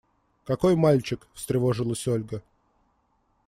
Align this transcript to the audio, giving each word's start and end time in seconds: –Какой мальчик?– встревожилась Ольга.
–Какой 0.45 0.75
мальчик?– 0.75 1.27
встревожилась 1.35 2.07
Ольга. 2.07 2.41